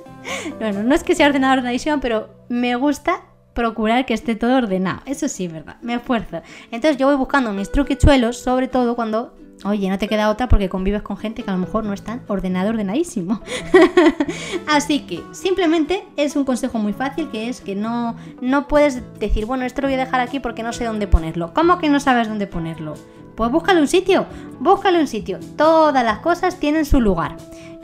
bueno, 0.60 0.84
no 0.84 0.94
es 0.94 1.02
que 1.02 1.16
sea 1.16 1.26
ordenada, 1.26 1.54
ordenadísima, 1.54 1.98
pero 1.98 2.28
me 2.48 2.76
gusta 2.76 3.22
procurar 3.54 4.06
que 4.06 4.14
esté 4.14 4.36
todo 4.36 4.56
ordenado. 4.56 5.00
Eso 5.04 5.28
sí, 5.28 5.48
verdad, 5.48 5.76
me 5.82 5.94
esfuerzo. 5.94 6.42
Entonces 6.70 6.96
yo 6.96 7.08
voy 7.08 7.16
buscando 7.16 7.52
mis 7.52 7.72
truquichuelos, 7.72 8.38
sobre 8.38 8.68
todo 8.68 8.94
cuando, 8.94 9.34
oye, 9.64 9.88
no 9.88 9.98
te 9.98 10.06
queda 10.06 10.30
otra 10.30 10.48
porque 10.48 10.68
convives 10.68 11.02
con 11.02 11.16
gente 11.16 11.42
que 11.42 11.50
a 11.50 11.54
lo 11.54 11.58
mejor 11.58 11.84
no 11.84 11.92
es 11.92 12.02
tan 12.02 12.22
ordenado, 12.28 12.70
ordenadísimo. 12.70 13.40
Así 14.68 15.00
que 15.00 15.20
simplemente 15.32 16.04
es 16.16 16.36
un 16.36 16.44
consejo 16.44 16.78
muy 16.78 16.92
fácil 16.92 17.30
que 17.32 17.48
es 17.48 17.60
que 17.60 17.74
no, 17.74 18.14
no 18.42 18.68
puedes 18.68 19.02
decir, 19.18 19.44
bueno, 19.44 19.64
esto 19.64 19.82
lo 19.82 19.88
voy 19.88 19.94
a 19.94 20.04
dejar 20.04 20.20
aquí 20.20 20.38
porque 20.38 20.62
no 20.62 20.72
sé 20.72 20.84
dónde 20.84 21.08
ponerlo. 21.08 21.52
¿Cómo 21.52 21.78
que 21.78 21.88
no 21.88 21.98
sabes 21.98 22.28
dónde 22.28 22.46
ponerlo? 22.46 22.94
Pues 23.36 23.50
búscale 23.50 23.80
un 23.80 23.88
sitio, 23.88 24.26
búscale 24.60 25.00
un 25.00 25.08
sitio. 25.08 25.38
Todas 25.56 26.04
las 26.04 26.20
cosas 26.20 26.58
tienen 26.60 26.84
su 26.84 27.00
lugar. 27.00 27.36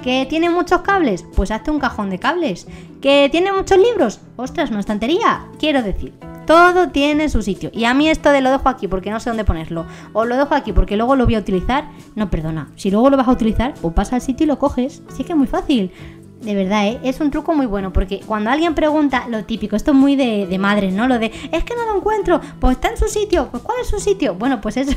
¿Que 0.03 0.27
tiene 0.27 0.49
muchos 0.49 0.81
cables? 0.81 1.25
Pues 1.37 1.51
hazte 1.51 1.71
un 1.71 1.79
cajón 1.79 2.09
de 2.09 2.19
cables. 2.19 2.67
¿Que 3.03 3.29
tiene 3.31 3.53
muchos 3.53 3.79
libros? 3.79 4.21
Ostras, 4.37 4.71
una 4.71 4.81
estantería. 4.81 5.47
Quiero 5.59 5.83
decir, 5.83 6.15
todo 6.47 6.89
tiene 6.89 7.29
su 7.29 7.43
sitio. 7.43 7.71
Y 7.73 7.85
a 7.85 7.95
mí 7.95 8.09
esto 8.09 8.31
de 8.31 8.41
lo 8.41 8.51
dejo 8.51 8.69
aquí 8.69 8.89
porque 8.89 9.11
no 9.11 9.21
sé 9.21 9.31
dónde 9.31 9.45
ponerlo. 9.45 9.87
O 10.13 10.25
lo 10.25 10.37
dejo 10.37 10.55
aquí 10.55 10.73
porque 10.73 10.97
luego 10.97 11.17
lo 11.17 11.27
voy 11.27 11.35
a 11.35 11.41
utilizar. 11.41 11.91
No, 12.15 12.31
perdona. 12.31 12.69
Si 12.77 12.91
luego 12.91 13.11
lo 13.11 13.17
vas 13.17 13.29
a 13.29 13.33
utilizar, 13.33 13.75
pues 13.81 13.93
pasa 13.95 14.17
al 14.17 14.23
sitio 14.23 14.45
y 14.45 14.47
lo 14.47 14.59
coges. 14.59 15.03
Sí 15.15 15.25
que 15.25 15.33
es 15.33 15.39
muy 15.39 15.47
fácil. 15.47 15.93
De 16.41 16.55
verdad, 16.55 16.87
¿eh? 16.87 17.01
es 17.05 17.21
un 17.21 17.31
truco 17.31 17.55
muy 17.55 17.67
bueno 17.67 17.93
porque 17.93 18.21
cuando 18.21 18.49
alguien 18.49 18.75
pregunta 18.75 19.27
lo 19.29 19.45
típico, 19.45 19.77
esto 19.77 19.91
es 19.91 19.97
muy 19.97 20.17
de, 20.17 20.47
de 20.47 20.59
madre, 20.59 20.91
¿no? 20.91 21.07
Lo 21.07 21.19
de, 21.19 21.27
es 21.53 21.65
que 21.65 21.75
no 21.75 21.85
lo 21.85 21.97
encuentro, 21.99 22.41
pues 22.59 22.77
está 22.77 22.89
en 22.89 22.97
su 22.97 23.09
sitio, 23.09 23.49
pues 23.51 23.63
¿cuál 23.63 23.77
es 23.83 23.89
su 23.89 24.01
sitio? 24.01 24.35
Bueno, 24.35 24.59
pues 24.59 24.79
eso. 24.79 24.97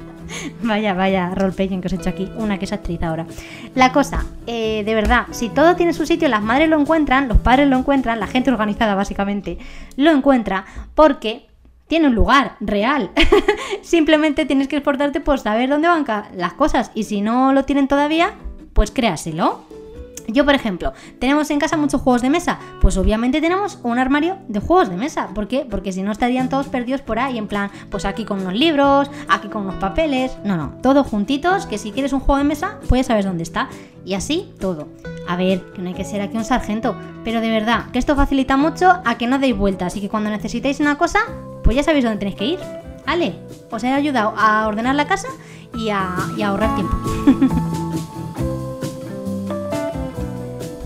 vaya, 0.62 0.92
vaya 0.94 1.34
roleplaying 1.36 1.80
que 1.80 1.86
os 1.86 1.92
he 1.92 1.96
hecho 1.96 2.10
aquí, 2.10 2.28
una 2.36 2.58
que 2.58 2.64
es 2.64 2.72
actriz 2.72 3.00
ahora. 3.02 3.26
La 3.76 3.92
cosa, 3.92 4.26
eh, 4.48 4.82
de 4.84 4.94
verdad, 4.94 5.26
si 5.30 5.50
todo 5.50 5.76
tiene 5.76 5.92
su 5.92 6.04
sitio, 6.04 6.28
las 6.28 6.42
madres 6.42 6.68
lo 6.68 6.80
encuentran, 6.80 7.28
los 7.28 7.38
padres 7.38 7.68
lo 7.68 7.76
encuentran, 7.76 8.18
la 8.18 8.26
gente 8.26 8.50
organizada 8.50 8.96
básicamente 8.96 9.58
lo 9.96 10.10
encuentra 10.10 10.64
porque 10.96 11.46
tiene 11.86 12.08
un 12.08 12.14
lugar 12.16 12.56
real. 12.58 13.10
Simplemente 13.82 14.46
tienes 14.46 14.66
que 14.66 14.78
esforzarte 14.78 15.20
por 15.20 15.38
saber 15.38 15.68
dónde 15.68 15.86
van 15.86 16.04
las 16.34 16.54
cosas 16.54 16.90
y 16.92 17.04
si 17.04 17.20
no 17.20 17.52
lo 17.52 17.64
tienen 17.64 17.86
todavía, 17.86 18.32
pues 18.72 18.90
créaselo. 18.90 19.71
Yo, 20.28 20.44
por 20.44 20.54
ejemplo, 20.54 20.92
¿tenemos 21.18 21.50
en 21.50 21.58
casa 21.58 21.76
muchos 21.76 22.00
juegos 22.00 22.22
de 22.22 22.30
mesa? 22.30 22.58
Pues 22.80 22.96
obviamente 22.96 23.40
tenemos 23.40 23.78
un 23.82 23.98
armario 23.98 24.38
de 24.48 24.60
juegos 24.60 24.88
de 24.88 24.96
mesa. 24.96 25.28
¿Por 25.34 25.48
qué? 25.48 25.66
Porque 25.68 25.92
si 25.92 26.02
no 26.02 26.12
estarían 26.12 26.48
todos 26.48 26.68
perdidos 26.68 27.00
por 27.00 27.18
ahí, 27.18 27.38
en 27.38 27.48
plan, 27.48 27.70
pues 27.90 28.04
aquí 28.04 28.24
con 28.24 28.40
unos 28.40 28.54
libros, 28.54 29.10
aquí 29.28 29.48
con 29.48 29.62
unos 29.62 29.76
papeles. 29.76 30.36
No, 30.44 30.56
no, 30.56 30.74
todos 30.82 31.06
juntitos, 31.06 31.66
que 31.66 31.78
si 31.78 31.92
quieres 31.92 32.12
un 32.12 32.20
juego 32.20 32.38
de 32.38 32.44
mesa, 32.44 32.78
pues 32.88 33.06
sabes 33.06 33.24
dónde 33.24 33.42
está. 33.42 33.68
Y 34.04 34.14
así 34.14 34.52
todo. 34.60 34.88
A 35.28 35.36
ver, 35.36 35.62
que 35.72 35.82
no 35.82 35.88
hay 35.88 35.94
que 35.94 36.04
ser 36.04 36.20
aquí 36.20 36.36
un 36.36 36.44
sargento, 36.44 36.96
pero 37.24 37.40
de 37.40 37.50
verdad, 37.50 37.90
que 37.92 37.98
esto 37.98 38.16
facilita 38.16 38.56
mucho 38.56 39.00
a 39.04 39.16
que 39.16 39.26
no 39.26 39.38
deis 39.38 39.56
vueltas 39.56 39.96
y 39.96 40.00
que 40.00 40.08
cuando 40.08 40.30
necesitéis 40.30 40.80
una 40.80 40.98
cosa, 40.98 41.20
pues 41.62 41.76
ya 41.76 41.82
sabéis 41.82 42.04
dónde 42.04 42.18
tenéis 42.18 42.36
que 42.36 42.46
ir. 42.46 42.58
Ale, 43.06 43.34
os 43.70 43.82
he 43.82 43.92
ayudado 43.92 44.34
a 44.36 44.66
ordenar 44.66 44.94
la 44.94 45.06
casa 45.06 45.28
y 45.74 45.90
a, 45.90 46.14
y 46.36 46.42
a 46.42 46.48
ahorrar 46.48 46.74
tiempo. 46.74 46.96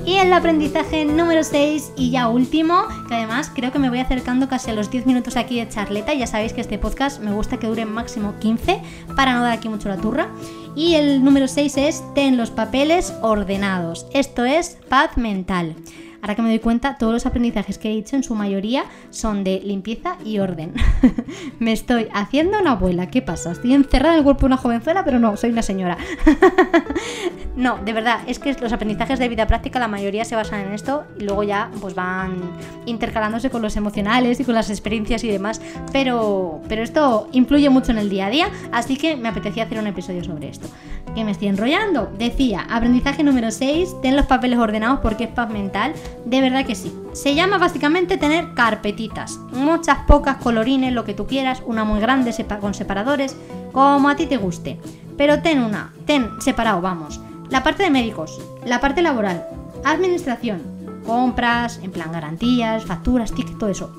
Y 0.06 0.18
el 0.18 0.32
aprendizaje 0.32 1.04
número 1.04 1.42
6 1.42 1.94
y 1.96 2.12
ya 2.12 2.28
último, 2.28 2.84
que 3.08 3.16
además 3.16 3.50
creo 3.52 3.72
que 3.72 3.80
me 3.80 3.88
voy 3.88 3.98
acercando 3.98 4.48
casi 4.48 4.70
a 4.70 4.74
los 4.74 4.88
10 4.88 5.04
minutos 5.04 5.36
aquí 5.36 5.58
de 5.58 5.68
charleta. 5.68 6.14
Ya 6.14 6.28
sabéis 6.28 6.52
que 6.52 6.60
este 6.60 6.78
podcast 6.78 7.20
me 7.20 7.32
gusta 7.32 7.56
que 7.56 7.66
dure 7.66 7.84
máximo 7.86 8.34
15 8.38 8.80
para 9.16 9.34
no 9.34 9.42
dar 9.42 9.50
aquí 9.50 9.68
mucho 9.68 9.88
la 9.88 9.96
turra. 9.96 10.28
Y 10.76 10.94
el 10.94 11.24
número 11.24 11.48
6 11.48 11.76
es 11.78 12.04
ten 12.14 12.36
los 12.36 12.52
papeles 12.52 13.14
ordenados. 13.20 14.06
Esto 14.12 14.44
es 14.44 14.78
paz 14.88 15.16
mental. 15.16 15.74
Ahora 16.22 16.36
que 16.36 16.42
me 16.42 16.50
doy 16.50 16.60
cuenta, 16.60 16.98
todos 16.98 17.12
los 17.12 17.26
aprendizajes 17.26 17.76
que 17.76 17.90
he 17.90 17.94
dicho 17.96 18.14
en 18.14 18.22
su 18.22 18.36
mayoría 18.36 18.84
son 19.10 19.42
de 19.42 19.60
limpieza 19.64 20.18
y 20.24 20.38
orden. 20.38 20.74
me 21.58 21.72
estoy 21.72 22.06
haciendo 22.12 22.60
una 22.60 22.72
abuela. 22.72 23.10
¿Qué 23.10 23.22
pasa? 23.22 23.50
Estoy 23.50 23.74
encerrada 23.74 24.14
en 24.14 24.18
el 24.18 24.24
cuerpo 24.24 24.42
de 24.42 24.46
una 24.46 24.56
jovenzuela, 24.56 25.04
pero 25.04 25.18
no, 25.18 25.36
soy 25.36 25.50
una 25.50 25.62
señora. 25.62 25.98
no, 27.56 27.78
de 27.82 27.94
verdad, 27.94 28.20
es 28.26 28.38
que 28.38 28.54
los 28.60 28.72
aprendizajes 28.72 29.18
de 29.18 29.28
vida 29.28 29.46
práctica, 29.46 29.78
la 29.78 29.88
mayoría 29.88 30.26
se 30.26 30.36
basan 30.36 30.60
en 30.60 30.72
esto 30.72 31.04
y 31.18 31.24
luego 31.24 31.42
ya 31.42 31.70
pues 31.80 31.94
van 31.94 32.36
intercalándose 32.84 33.48
con 33.48 33.62
los 33.62 33.76
emocionales 33.76 34.38
y 34.40 34.44
con 34.44 34.54
las 34.54 34.68
experiencias 34.68 35.24
y 35.24 35.28
demás. 35.28 35.62
Pero, 35.90 36.60
pero 36.68 36.82
esto 36.82 37.28
influye 37.32 37.70
mucho 37.70 37.92
en 37.92 37.98
el 37.98 38.10
día 38.10 38.26
a 38.26 38.30
día, 38.30 38.50
así 38.72 38.96
que 38.96 39.16
me 39.16 39.28
apetecía 39.28 39.64
hacer 39.64 39.78
un 39.78 39.86
episodio 39.86 40.22
sobre 40.22 40.48
esto. 40.48 40.68
Que 41.14 41.24
me 41.24 41.30
estoy 41.30 41.48
enrollando. 41.48 42.12
Decía, 42.18 42.66
aprendizaje 42.68 43.24
número 43.24 43.50
6, 43.50 44.02
ten 44.02 44.16
los 44.16 44.26
papeles 44.26 44.58
ordenados 44.58 45.00
porque 45.00 45.24
es 45.24 45.30
paz 45.30 45.48
mental. 45.48 45.94
De 46.26 46.42
verdad 46.42 46.66
que 46.66 46.74
sí. 46.74 46.92
Se 47.14 47.34
llama 47.34 47.56
básicamente 47.56 48.18
tener 48.18 48.52
carpetitas. 48.52 49.38
Muchas 49.52 50.00
pocas 50.06 50.36
colorines, 50.36 50.92
lo 50.92 51.04
que 51.04 51.14
tú 51.14 51.26
quieras, 51.26 51.62
una 51.64 51.84
muy 51.84 52.00
grande 52.00 52.34
con 52.60 52.74
separadores, 52.74 53.34
como 53.72 54.10
a 54.10 54.16
ti 54.16 54.26
te 54.26 54.36
guste. 54.36 54.78
Pero 55.16 55.40
ten 55.40 55.60
una, 55.60 55.94
ten 56.04 56.28
separado, 56.40 56.82
vamos. 56.82 57.20
La 57.50 57.62
parte 57.62 57.82
de 57.84 57.90
médicos, 57.90 58.40
la 58.64 58.80
parte 58.80 59.02
laboral, 59.02 59.46
administración, 59.84 60.62
compras, 61.06 61.80
en 61.82 61.92
plan 61.92 62.12
garantías, 62.12 62.84
facturas, 62.84 63.32
tickets, 63.32 63.58
todo 63.58 63.70
eso. 63.70 63.96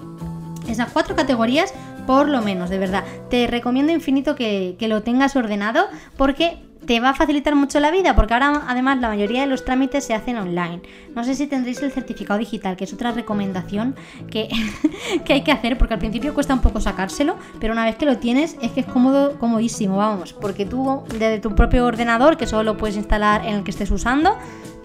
Esas 0.68 0.90
cuatro 0.92 1.16
categorías, 1.16 1.74
por 2.06 2.28
lo 2.28 2.42
menos, 2.42 2.70
de 2.70 2.78
verdad. 2.78 3.04
Te 3.30 3.48
recomiendo 3.48 3.94
infinito 3.94 4.36
que, 4.36 4.76
que 4.78 4.88
lo 4.88 5.02
tengas 5.02 5.36
ordenado 5.36 5.88
porque 6.18 6.67
te 6.88 7.02
va 7.02 7.10
a 7.10 7.14
facilitar 7.14 7.54
mucho 7.54 7.82
la 7.82 7.92
vida 7.92 8.16
porque 8.16 8.34
ahora 8.34 8.64
además 8.68 9.00
la 9.00 9.10
mayoría 9.10 9.42
de 9.42 9.48
los 9.48 9.66
trámites 9.66 10.06
se 10.06 10.14
hacen 10.14 10.38
online. 10.38 10.82
No 11.14 11.24
sé 11.26 11.36
si 11.36 11.46
tendréis 11.46 11.82
el 11.84 11.92
certificado 11.92 12.40
digital, 12.40 12.78
que 12.78 12.86
es 12.86 12.94
otra 12.94 13.12
recomendación 13.12 13.96
que, 14.32 14.48
que, 15.26 15.34
hay 15.34 15.44
que 15.44 15.52
hacer 15.52 15.78
porque 15.78 15.96
al 15.96 16.00
principio 16.00 16.34
cuesta 16.34 16.54
un 16.54 16.62
poco 16.62 16.80
sacárselo, 16.80 17.36
pero 17.60 17.74
una 17.74 17.84
vez 17.84 17.98
que 17.98 18.06
lo 18.06 18.18
tienes 18.18 18.56
es 18.62 18.72
que 18.72 18.80
es 18.80 18.86
cómodo, 18.86 19.38
comodísimo, 19.38 19.98
vamos, 19.98 20.32
porque 20.32 20.66
tú 20.66 21.04
desde 21.12 21.40
tu 21.40 21.54
propio 21.56 21.86
ordenador, 21.86 22.38
que 22.38 22.48
solo 22.48 22.64
lo 22.64 22.78
puedes 22.78 22.96
instalar 22.96 23.46
en 23.46 23.56
el 23.56 23.64
que 23.66 23.72
estés 23.72 23.92
usando, 23.92 24.38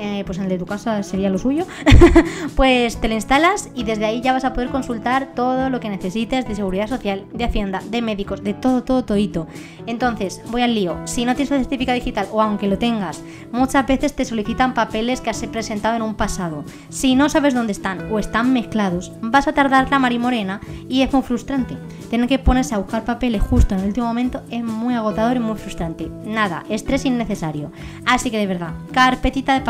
eh, 0.02 0.24
pues 0.24 0.38
el 0.38 0.48
de 0.48 0.58
tu 0.58 0.66
casa 0.66 1.02
sería 1.02 1.30
lo 1.30 1.38
suyo, 1.38 1.66
pues 2.56 3.00
te 3.00 3.08
lo 3.08 3.14
instalas 3.14 3.70
y 3.74 3.84
desde 3.84 4.04
ahí 4.04 4.20
ya 4.20 4.32
vas 4.32 4.44
a 4.44 4.52
poder 4.52 4.70
consultar 4.70 5.34
todo 5.34 5.70
lo 5.70 5.80
que 5.80 5.88
necesites 5.88 6.46
de 6.46 6.54
seguridad 6.54 6.88
social, 6.88 7.24
de 7.32 7.44
hacienda, 7.44 7.80
de 7.90 8.02
médicos, 8.02 8.42
de 8.42 8.54
todo, 8.54 8.82
todo, 8.82 9.04
todito. 9.04 9.46
Entonces, 9.86 10.40
voy 10.50 10.62
al 10.62 10.74
lío. 10.74 10.96
Si 11.04 11.24
no 11.24 11.34
tienes 11.34 11.52
el 11.52 11.60
certificado 11.60 11.94
digital 11.94 12.26
o 12.32 12.42
aunque 12.42 12.68
lo 12.68 12.78
tengas, 12.78 13.22
muchas 13.52 13.86
veces 13.86 14.14
te 14.14 14.24
solicitan 14.24 14.74
papeles 14.74 15.20
que 15.20 15.30
has 15.30 15.42
presentado 15.46 15.96
en 15.96 16.02
un 16.02 16.14
pasado. 16.14 16.64
Si 16.88 17.14
no 17.14 17.28
sabes 17.28 17.54
dónde 17.54 17.72
están 17.72 18.10
o 18.10 18.18
están 18.18 18.52
mezclados, 18.52 19.12
vas 19.20 19.48
a 19.48 19.52
tardar 19.52 19.90
la 19.90 19.98
marimorena 19.98 20.60
y 20.88 21.02
es 21.02 21.12
muy 21.12 21.22
frustrante. 21.22 21.76
Tener 22.10 22.28
que 22.28 22.38
ponerse 22.38 22.74
a 22.74 22.78
buscar 22.78 23.04
papeles 23.04 23.42
justo 23.42 23.74
en 23.74 23.80
el 23.80 23.86
último 23.88 24.06
momento 24.06 24.42
es 24.50 24.62
muy 24.62 24.94
agotador 24.94 25.36
y 25.36 25.40
muy 25.40 25.56
frustrante. 25.56 26.10
Nada, 26.24 26.64
estrés 26.68 27.04
innecesario. 27.04 27.72
Así 28.06 28.30
que 28.30 28.38
de 28.38 28.46
verdad, 28.46 28.74
carpetita 28.92 29.54
de 29.54 29.60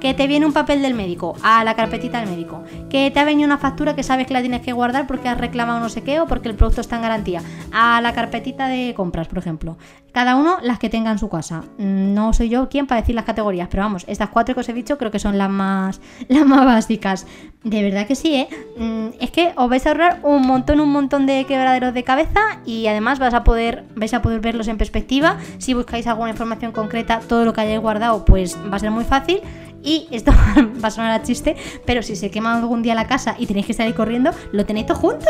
que 0.00 0.14
te 0.14 0.26
viene 0.26 0.46
un 0.46 0.52
papel 0.52 0.82
del 0.82 0.94
médico, 0.94 1.34
a 1.42 1.64
la 1.64 1.74
carpetita 1.74 2.20
del 2.20 2.30
médico, 2.30 2.62
que 2.90 3.10
te 3.10 3.20
ha 3.20 3.24
venido 3.24 3.46
una 3.46 3.58
factura 3.58 3.94
que 3.94 4.02
sabes 4.02 4.26
que 4.26 4.34
la 4.34 4.40
tienes 4.40 4.62
que 4.62 4.72
guardar 4.72 5.06
porque 5.06 5.28
has 5.28 5.38
reclamado 5.38 5.80
no 5.80 5.88
sé 5.88 6.02
qué 6.02 6.20
o 6.20 6.26
porque 6.26 6.48
el 6.48 6.54
producto 6.54 6.80
está 6.80 6.96
en 6.96 7.02
garantía, 7.02 7.42
a 7.72 8.00
la 8.00 8.12
carpetita 8.12 8.68
de 8.68 8.94
compras, 8.94 9.28
por 9.28 9.38
ejemplo. 9.38 9.76
Cada 10.12 10.36
uno 10.36 10.58
las 10.62 10.78
que 10.78 10.90
tenga 10.90 11.10
en 11.10 11.18
su 11.18 11.30
casa. 11.30 11.62
Mm, 11.78 12.12
no 12.12 12.32
soy 12.32 12.50
yo 12.50 12.68
quien 12.68 12.86
para 12.86 13.00
decir 13.00 13.14
las 13.14 13.24
categorías, 13.24 13.68
pero 13.70 13.82
vamos, 13.82 14.04
estas 14.08 14.28
cuatro 14.28 14.54
que 14.54 14.60
os 14.60 14.68
he 14.68 14.72
dicho 14.74 14.98
creo 14.98 15.10
que 15.10 15.18
son 15.18 15.38
las 15.38 15.48
más, 15.48 16.00
las 16.28 16.46
más 16.46 16.64
básicas. 16.64 17.26
De 17.64 17.82
verdad 17.82 18.06
que 18.06 18.14
sí, 18.14 18.34
¿eh? 18.34 18.48
Mm, 18.76 19.08
es 19.20 19.30
que 19.30 19.52
os 19.56 19.70
vais 19.70 19.86
a 19.86 19.90
ahorrar 19.90 20.20
un 20.22 20.46
montón, 20.46 20.80
un 20.80 20.90
montón 20.90 21.26
de 21.26 21.44
quebraderos 21.46 21.94
de 21.94 22.04
cabeza 22.04 22.40
y 22.66 22.86
además 22.86 23.18
vas 23.18 23.34
a 23.34 23.44
poder, 23.44 23.84
vais 23.94 24.12
a 24.14 24.20
poder 24.20 24.40
verlos 24.40 24.68
en 24.68 24.78
perspectiva. 24.78 25.38
Si 25.58 25.74
buscáis 25.74 26.06
alguna 26.06 26.30
información 26.30 26.72
concreta, 26.72 27.20
todo 27.20 27.44
lo 27.44 27.52
que 27.52 27.62
hayáis 27.62 27.80
guardado, 27.80 28.24
pues 28.24 28.58
va 28.70 28.76
a 28.76 28.80
ser 28.80 28.90
muy 28.90 29.04
fácil. 29.04 29.40
Y 29.84 30.06
esto 30.10 30.32
va 30.82 30.88
a 30.88 30.90
sonar 30.90 31.12
a 31.12 31.22
chiste, 31.22 31.56
pero 31.84 32.02
si 32.02 32.16
se 32.16 32.30
quema 32.30 32.56
algún 32.56 32.82
día 32.82 32.94
la 32.94 33.06
casa 33.06 33.34
y 33.38 33.46
tenéis 33.46 33.66
que 33.66 33.74
salir 33.74 33.94
corriendo, 33.94 34.30
lo 34.52 34.64
tenéis 34.64 34.86
todo 34.86 34.98
junto. 34.98 35.26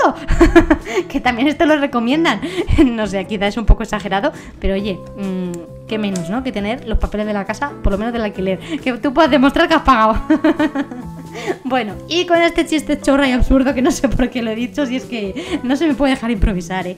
que 1.08 1.20
también 1.20 1.48
esto 1.48 1.66
lo 1.66 1.76
recomiendan. 1.76 2.40
no 2.84 3.06
sé, 3.06 3.24
quizás 3.26 3.48
es 3.48 3.56
un 3.56 3.66
poco 3.66 3.82
exagerado, 3.82 4.32
pero 4.60 4.74
oye, 4.74 4.98
mm, 5.16 5.86
qué 5.88 5.98
menos, 5.98 6.28
¿no? 6.28 6.42
Que 6.42 6.52
tener 6.52 6.86
los 6.86 6.98
papeles 6.98 7.26
de 7.26 7.32
la 7.32 7.44
casa, 7.44 7.72
por 7.82 7.92
lo 7.92 7.98
menos 7.98 8.12
del 8.12 8.22
alquiler. 8.22 8.58
Que 8.82 8.92
tú 8.94 9.12
puedas 9.14 9.30
demostrar 9.30 9.68
que 9.68 9.74
has 9.74 9.82
pagado. 9.82 10.22
bueno, 11.64 11.94
y 12.08 12.26
con 12.26 12.38
este 12.38 12.66
chiste 12.66 13.00
chorra 13.00 13.28
y 13.28 13.32
absurdo, 13.32 13.72
que 13.72 13.82
no 13.82 13.90
sé 13.90 14.08
por 14.08 14.28
qué 14.28 14.42
lo 14.42 14.50
he 14.50 14.54
dicho, 14.54 14.84
si 14.84 14.96
es 14.96 15.04
que 15.04 15.60
no 15.62 15.76
se 15.76 15.86
me 15.86 15.94
puede 15.94 16.14
dejar 16.14 16.30
improvisar, 16.30 16.86
¿eh? 16.86 16.96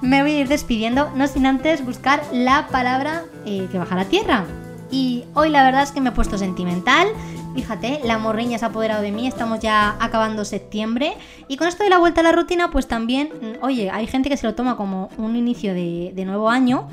me 0.00 0.22
voy 0.22 0.32
a 0.32 0.40
ir 0.40 0.48
despidiendo, 0.48 1.10
no 1.14 1.28
sin 1.28 1.46
antes 1.46 1.84
buscar 1.84 2.22
la 2.32 2.66
palabra 2.68 3.22
eh, 3.46 3.68
que 3.70 3.78
baja 3.78 3.94
la 3.94 4.06
tierra. 4.06 4.44
Y 4.92 5.24
hoy 5.34 5.48
la 5.48 5.64
verdad 5.64 5.82
es 5.82 5.90
que 5.90 6.02
me 6.02 6.10
he 6.10 6.12
puesto 6.12 6.36
sentimental. 6.36 7.08
Fíjate, 7.54 8.00
la 8.04 8.18
morriña 8.18 8.58
se 8.58 8.66
ha 8.66 8.68
apoderado 8.68 9.02
de 9.02 9.10
mí, 9.10 9.26
estamos 9.26 9.58
ya 9.58 9.96
acabando 9.98 10.44
septiembre. 10.44 11.14
Y 11.48 11.56
con 11.56 11.66
esto 11.66 11.82
de 11.82 11.90
la 11.90 11.98
vuelta 11.98 12.20
a 12.20 12.24
la 12.24 12.32
rutina, 12.32 12.70
pues 12.70 12.86
también, 12.86 13.30
mm, 13.30 13.64
oye, 13.64 13.90
hay 13.90 14.06
gente 14.06 14.28
que 14.28 14.36
se 14.36 14.46
lo 14.46 14.54
toma 14.54 14.76
como 14.76 15.08
un 15.16 15.34
inicio 15.34 15.72
de, 15.74 16.12
nuevo 16.24 16.48
año 16.48 16.88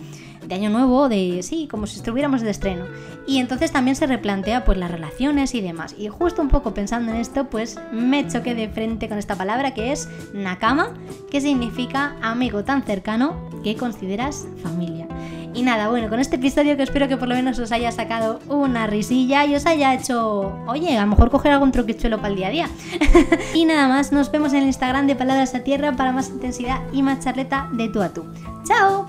de 0.48 0.56
año 0.56 0.70
nuevo, 0.70 1.10
de 1.10 1.44
sí, 1.44 1.68
como 1.70 1.86
si 1.86 1.98
estuviéramos 1.98 2.41
de 2.41 2.50
estreno. 2.50 2.86
Y 3.27 3.38
entonces 3.38 3.72
también 3.72 3.96
se 3.96 4.08
replantea 4.08 4.63
pues 4.63 4.77
las 4.77 4.89
relaciones 4.89 5.53
y 5.53 5.62
demás. 5.62 5.94
Y 5.96 6.08
justo 6.08 6.41
un 6.41 6.48
poco 6.48 6.74
pensando 6.74 7.12
en 7.12 7.18
esto, 7.18 7.50
pues 7.50 7.77
me 7.91 8.27
choqué 8.27 8.56
de 8.56 8.70
frente 8.70 9.10
con 9.10 9.20
esta 9.20 9.36
palabra 9.36 9.74
que 9.74 9.91
es 9.91 10.10
nakama, 10.34 10.94
que 11.29 11.41
significa 11.41 12.15
amigo 12.22 12.63
tan 12.63 12.82
cercano 12.84 13.36
que 13.63 13.75
consideras 13.75 14.48
familia. 14.63 15.08
Y 15.53 15.63
nada, 15.63 15.89
bueno, 15.89 16.10
con 16.10 16.20
este 16.20 16.36
episodio 16.36 16.77
que 16.77 16.84
espero 16.84 17.08
que 17.08 17.18
por 17.18 17.27
lo 17.27 17.36
menos 17.36 17.58
os 17.60 17.72
haya 17.72 17.91
sacado 17.91 18.39
una 18.48 18.88
risilla 18.88 19.46
y 19.46 19.56
os 19.56 19.65
haya 19.65 19.94
hecho, 19.94 20.53
oye, 20.68 20.98
a 20.98 21.01
lo 21.01 21.08
mejor 21.08 21.32
coger 21.32 21.51
algún 21.51 21.72
truquichuelo 21.72 22.18
para 22.18 22.29
el 22.29 22.36
día 22.36 22.48
a 22.48 22.51
día. 22.51 22.70
y 23.56 23.65
nada 23.65 23.88
más, 23.88 24.12
nos 24.12 24.32
vemos 24.32 24.53
en 24.53 24.60
el 24.60 24.68
Instagram 24.68 25.08
de 25.08 25.15
Palabras 25.15 25.56
a 25.56 25.62
Tierra 25.62 25.94
para 25.94 26.12
más 26.12 26.29
intensidad 26.29 26.82
y 26.94 27.01
más 27.01 27.24
charleta 27.24 27.68
de 27.74 27.89
tú 27.89 28.01
a 28.01 28.10
tú. 28.10 28.25
¡Chao! 28.63 29.09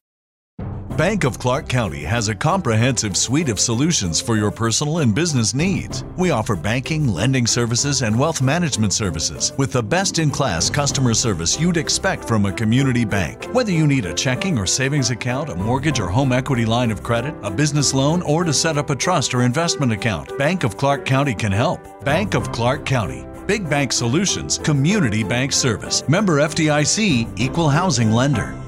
Bank 0.97 1.23
of 1.23 1.39
Clark 1.39 1.69
County 1.69 2.03
has 2.03 2.27
a 2.27 2.35
comprehensive 2.35 3.15
suite 3.15 3.47
of 3.47 3.61
solutions 3.61 4.19
for 4.19 4.35
your 4.35 4.51
personal 4.51 4.99
and 4.99 5.15
business 5.15 5.53
needs. 5.53 6.03
We 6.17 6.31
offer 6.31 6.53
banking, 6.53 7.07
lending 7.07 7.47
services, 7.47 8.01
and 8.01 8.19
wealth 8.19 8.41
management 8.41 8.91
services 8.91 9.53
with 9.57 9.71
the 9.71 9.81
best 9.81 10.19
in 10.19 10.29
class 10.29 10.69
customer 10.69 11.13
service 11.13 11.57
you'd 11.57 11.77
expect 11.77 12.25
from 12.25 12.45
a 12.45 12.51
community 12.51 13.05
bank. 13.05 13.45
Whether 13.53 13.71
you 13.71 13.87
need 13.87 14.05
a 14.05 14.13
checking 14.13 14.57
or 14.57 14.65
savings 14.65 15.11
account, 15.11 15.49
a 15.49 15.55
mortgage 15.55 15.99
or 15.99 16.09
home 16.09 16.33
equity 16.33 16.65
line 16.65 16.91
of 16.91 17.01
credit, 17.01 17.35
a 17.41 17.49
business 17.49 17.93
loan, 17.93 18.21
or 18.23 18.43
to 18.43 18.53
set 18.53 18.77
up 18.77 18.89
a 18.89 18.95
trust 18.95 19.33
or 19.33 19.43
investment 19.43 19.93
account, 19.93 20.37
Bank 20.37 20.65
of 20.65 20.75
Clark 20.75 21.05
County 21.05 21.33
can 21.33 21.53
help. 21.53 21.79
Bank 22.03 22.33
of 22.33 22.51
Clark 22.51 22.85
County. 22.85 23.25
Big 23.47 23.69
Bank 23.69 23.93
Solutions, 23.93 24.57
Community 24.57 25.23
Bank 25.23 25.53
Service. 25.53 26.07
Member 26.09 26.39
FDIC, 26.39 27.39
Equal 27.39 27.69
Housing 27.69 28.11
Lender. 28.11 28.60